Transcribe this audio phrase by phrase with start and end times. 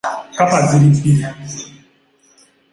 [0.33, 1.23] Kkapa ziri bbiri.